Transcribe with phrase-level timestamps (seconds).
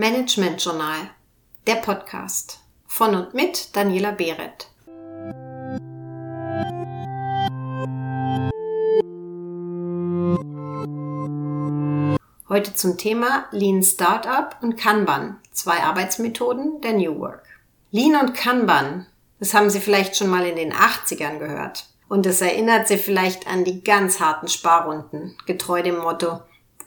[0.00, 1.10] Management Journal,
[1.66, 4.70] der Podcast von und mit Daniela Behret.
[12.48, 17.44] Heute zum Thema Lean Startup und Kanban, zwei Arbeitsmethoden der New Work.
[17.90, 19.04] Lean und Kanban,
[19.38, 21.90] das haben Sie vielleicht schon mal in den 80ern gehört.
[22.08, 26.40] Und es erinnert Sie vielleicht an die ganz harten Sparrunden, getreu dem Motto,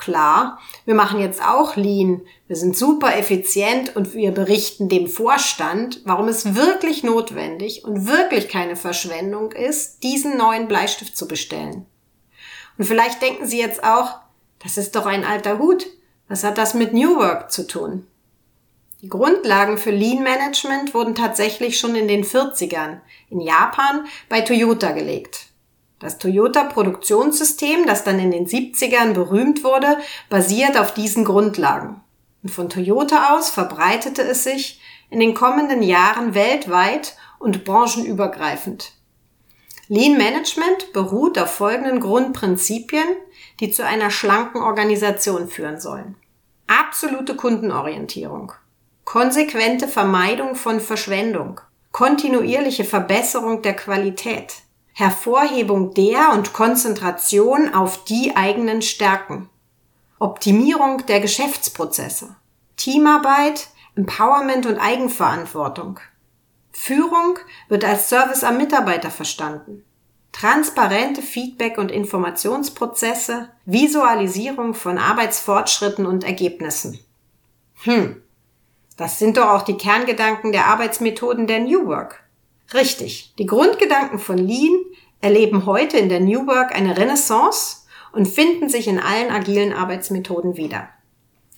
[0.00, 6.00] klar, wir machen jetzt auch Lean, wir sind super effizient und wir berichten dem Vorstand,
[6.04, 11.86] warum es wirklich notwendig und wirklich keine Verschwendung ist, diesen neuen Bleistift zu bestellen.
[12.76, 14.16] Und vielleicht denken Sie jetzt auch,
[14.62, 15.86] das ist doch ein alter Hut.
[16.28, 18.06] Was hat das mit New Work zu tun?
[19.02, 24.92] Die Grundlagen für Lean Management wurden tatsächlich schon in den 40ern in Japan bei Toyota
[24.92, 25.49] gelegt.
[26.00, 29.98] Das Toyota Produktionssystem, das dann in den 70ern berühmt wurde,
[30.30, 32.00] basiert auf diesen Grundlagen.
[32.42, 38.92] Und von Toyota aus verbreitete es sich in den kommenden Jahren weltweit und branchenübergreifend.
[39.88, 43.04] Lean Management beruht auf folgenden Grundprinzipien,
[43.58, 46.16] die zu einer schlanken Organisation führen sollen.
[46.66, 48.52] Absolute Kundenorientierung,
[49.04, 51.60] konsequente Vermeidung von Verschwendung,
[51.92, 54.54] kontinuierliche Verbesserung der Qualität,
[55.00, 59.48] Hervorhebung der und Konzentration auf die eigenen Stärken,
[60.18, 62.36] Optimierung der Geschäftsprozesse,
[62.76, 66.00] Teamarbeit, Empowerment und Eigenverantwortung.
[66.70, 67.38] Führung
[67.70, 69.86] wird als Service am Mitarbeiter verstanden.
[70.32, 76.98] Transparente Feedback- und Informationsprozesse, Visualisierung von Arbeitsfortschritten und Ergebnissen.
[77.84, 78.22] Hm,
[78.98, 82.22] das sind doch auch die Kerngedanken der Arbeitsmethoden der New Work.
[82.72, 84.84] Richtig, die Grundgedanken von Lean
[85.20, 87.78] erleben heute in der New Work eine Renaissance
[88.12, 90.88] und finden sich in allen agilen Arbeitsmethoden wieder.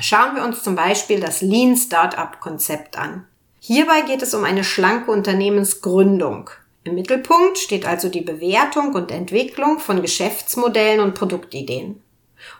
[0.00, 3.26] Schauen wir uns zum Beispiel das Lean Startup Konzept an.
[3.60, 6.50] Hierbei geht es um eine schlanke Unternehmensgründung.
[6.84, 12.02] Im Mittelpunkt steht also die Bewertung und Entwicklung von Geschäftsmodellen und Produktideen.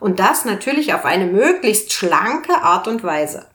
[0.00, 3.46] Und das natürlich auf eine möglichst schlanke Art und Weise.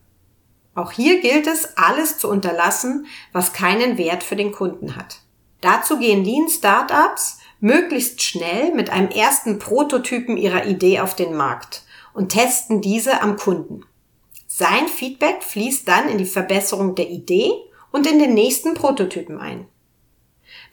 [0.76, 5.20] Auch hier gilt es, alles zu unterlassen, was keinen Wert für den Kunden hat.
[5.62, 11.84] Dazu gehen Lean Startups möglichst schnell mit einem ersten Prototypen ihrer Idee auf den Markt
[12.14, 13.86] und testen diese am Kunden.
[14.48, 17.52] Sein Feedback fließt dann in die Verbesserung der Idee
[17.92, 19.68] und in den nächsten Prototypen ein.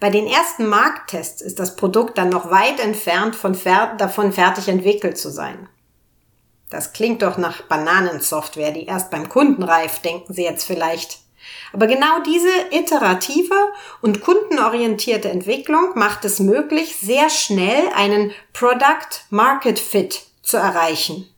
[0.00, 4.68] Bei den ersten Markttests ist das Produkt dann noch weit entfernt von fer davon fertig
[4.68, 5.68] entwickelt zu sein.
[6.70, 11.20] Das klingt doch nach Bananensoftware, die erst beim Kunden reift, denken Sie jetzt vielleicht.
[11.72, 13.54] Aber genau diese iterative
[14.00, 21.28] und kundenorientierte Entwicklung macht es möglich, sehr schnell einen Product Market Fit zu erreichen.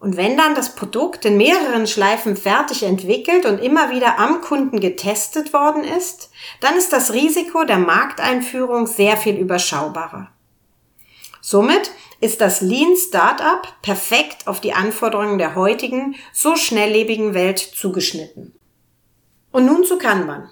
[0.00, 4.80] Und wenn dann das Produkt in mehreren Schleifen fertig entwickelt und immer wieder am Kunden
[4.80, 6.30] getestet worden ist,
[6.60, 10.28] dann ist das Risiko der Markteinführung sehr viel überschaubarer.
[11.46, 11.90] Somit
[12.20, 18.58] ist das Lean Startup perfekt auf die Anforderungen der heutigen, so schnelllebigen Welt zugeschnitten.
[19.52, 20.48] Und nun zu Kanban.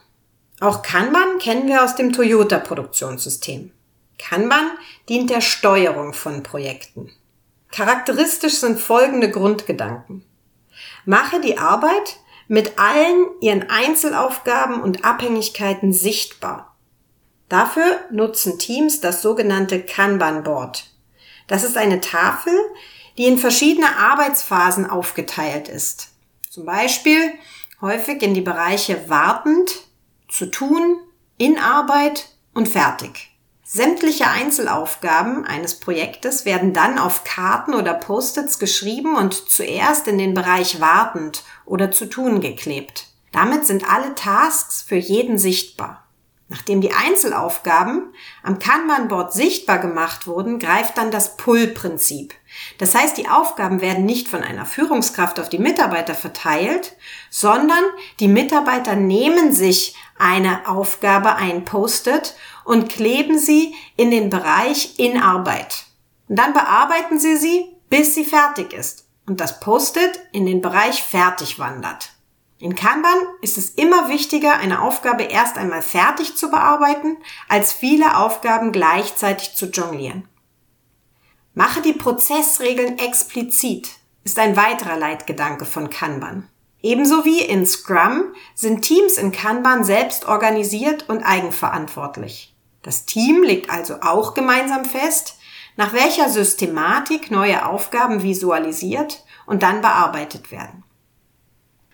[0.60, 3.72] Auch Kanban kennen wir aus dem Toyota Produktionssystem.
[4.18, 4.70] Kanban
[5.08, 7.10] dient der Steuerung von Projekten.
[7.70, 10.26] Charakteristisch sind folgende Grundgedanken.
[11.06, 16.71] Mache die Arbeit mit allen ihren Einzelaufgaben und Abhängigkeiten sichtbar.
[17.52, 20.86] Dafür nutzen Teams das sogenannte Kanban Board.
[21.48, 22.54] Das ist eine Tafel,
[23.18, 26.08] die in verschiedene Arbeitsphasen aufgeteilt ist.
[26.48, 27.34] Zum Beispiel
[27.82, 29.82] häufig in die Bereiche wartend,
[30.30, 30.96] zu tun,
[31.36, 33.36] in Arbeit und fertig.
[33.62, 40.32] Sämtliche Einzelaufgaben eines Projektes werden dann auf Karten oder Post-its geschrieben und zuerst in den
[40.32, 43.08] Bereich wartend oder zu tun geklebt.
[43.30, 46.02] Damit sind alle Tasks für jeden sichtbar.
[46.52, 52.34] Nachdem die Einzelaufgaben am Kanban-Board sichtbar gemacht wurden, greift dann das Pull-Prinzip.
[52.76, 56.94] Das heißt, die Aufgaben werden nicht von einer Führungskraft auf die Mitarbeiter verteilt,
[57.30, 57.82] sondern
[58.20, 62.34] die Mitarbeiter nehmen sich eine Aufgabe ein Post-it
[62.66, 65.86] und kleben sie in den Bereich in Arbeit.
[66.28, 71.02] Und dann bearbeiten sie sie, bis sie fertig ist und das Post-it in den Bereich
[71.02, 72.11] fertig wandert.
[72.62, 77.16] In Kanban ist es immer wichtiger, eine Aufgabe erst einmal fertig zu bearbeiten,
[77.48, 80.28] als viele Aufgaben gleichzeitig zu jonglieren.
[81.54, 83.90] Mache die Prozessregeln explizit
[84.22, 86.48] ist ein weiterer Leitgedanke von Kanban.
[86.82, 92.54] Ebenso wie in Scrum sind Teams in Kanban selbst organisiert und eigenverantwortlich.
[92.82, 95.36] Das Team legt also auch gemeinsam fest,
[95.76, 100.84] nach welcher Systematik neue Aufgaben visualisiert und dann bearbeitet werden.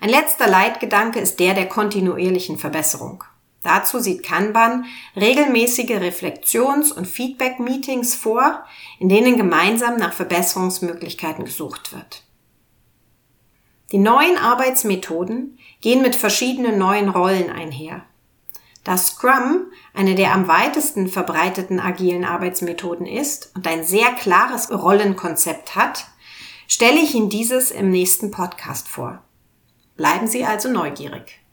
[0.00, 3.25] Ein letzter Leitgedanke ist der der kontinuierlichen Verbesserung.
[3.62, 4.85] Dazu sieht Kanban
[5.17, 8.65] regelmäßige Reflexions- und Feedback-Meetings vor,
[9.00, 12.23] in denen gemeinsam nach Verbesserungsmöglichkeiten gesucht wird.
[13.91, 18.03] Die neuen Arbeitsmethoden gehen mit verschiedenen neuen Rollen einher.
[18.85, 25.75] Da Scrum eine der am weitesten verbreiteten agilen Arbeitsmethoden ist und ein sehr klares Rollenkonzept
[25.75, 26.06] hat,
[26.69, 29.23] stelle ich Ihnen dieses im nächsten Podcast vor.
[29.99, 31.41] Bleiben Sie also neugierig.